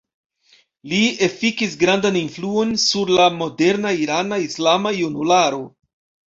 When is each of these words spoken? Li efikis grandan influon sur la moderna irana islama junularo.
Li 0.93 1.01
efikis 1.27 1.75
grandan 1.83 2.17
influon 2.21 2.71
sur 2.85 3.11
la 3.19 3.27
moderna 3.43 3.93
irana 4.07 4.41
islama 4.47 4.95
junularo. 5.03 5.63